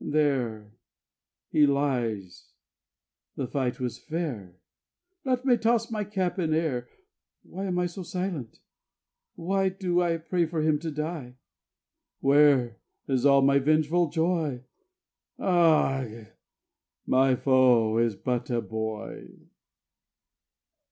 There 0.03 0.73
he 1.51 1.67
lies; 1.67 2.47
the 3.35 3.45
fight 3.45 3.79
was 3.79 3.99
fair; 3.99 4.57
Let 5.23 5.45
me 5.45 5.57
toss 5.57 5.91
my 5.91 6.05
cap 6.05 6.39
in 6.39 6.55
air. 6.55 6.89
Why 7.43 7.65
am 7.65 7.77
I 7.77 7.85
so 7.85 8.01
silent? 8.01 8.61
Why 9.35 9.69
Do 9.69 10.01
I 10.01 10.17
pray 10.17 10.47
for 10.47 10.63
him 10.63 10.79
to 10.79 10.89
die? 10.89 11.35
Where 12.19 12.79
is 13.07 13.27
all 13.27 13.43
my 13.43 13.59
vengeful 13.59 14.09
joy? 14.09 14.63
Ugh! 15.37 16.25
_MY 17.07 17.39
FOE 17.39 17.99
IS 17.99 18.15
BUT 18.15 18.49
A 18.49 18.59
BOY. 18.59 19.27